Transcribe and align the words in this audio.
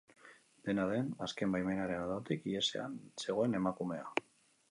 Dena 0.69 0.85
den, 0.91 1.11
azken 1.25 1.51
baimenaren 1.55 2.01
ondotik 2.07 2.49
ihesean 2.53 2.95
zegoen 3.25 3.61
emakumea. 3.63 4.09